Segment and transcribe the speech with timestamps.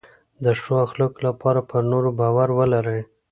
[0.43, 3.01] د ښو اخلاقو لپاره پر نورو باور ولرئ.